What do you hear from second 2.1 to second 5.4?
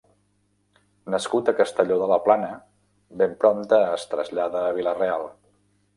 la Plana, ben prompte es trasllada a Vila-real.